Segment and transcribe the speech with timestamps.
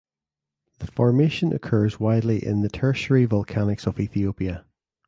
[0.79, 4.65] The formation occurs widely in the Tertiary volcanics of Ethiopia.